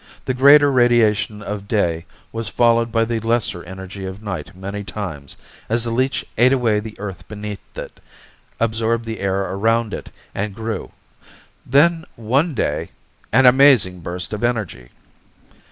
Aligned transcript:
The 0.25 0.33
greater 0.33 0.71
radiation 0.71 1.43
of 1.43 1.67
day 1.67 2.07
was 2.31 2.49
followed 2.49 2.91
by 2.91 3.05
the 3.05 3.19
lesser 3.19 3.63
energy 3.65 4.03
of 4.03 4.23
night 4.23 4.55
many 4.55 4.83
times, 4.83 5.37
as 5.69 5.83
the 5.83 5.91
leech 5.91 6.25
ate 6.39 6.51
away 6.51 6.79
the 6.79 6.99
earth 6.99 7.27
beneath 7.27 7.59
it, 7.77 7.99
absorbed 8.59 9.05
the 9.05 9.19
air 9.19 9.41
around 9.43 9.93
it, 9.93 10.09
and 10.33 10.55
grew. 10.55 10.91
Then 11.67 12.05
one 12.15 12.55
day 12.55 12.89
An 13.31 13.45
amazing 13.45 13.99
burst 13.99 14.33
of 14.33 14.43
energy! 14.43 14.89